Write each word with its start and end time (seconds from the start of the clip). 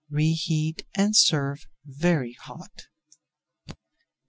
Reheat 0.09 0.83
and 0.97 1.15
serve 1.15 1.67
very 1.85 2.33
hot. 2.33 2.87